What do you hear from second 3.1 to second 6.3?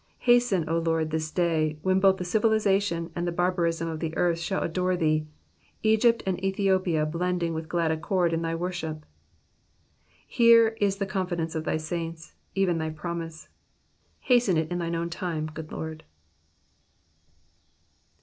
and the barbarism of the earth shall adore thee, Egypt